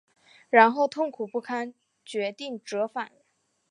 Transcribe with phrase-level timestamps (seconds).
[0.49, 3.11] 然后痛苦不堪决定折返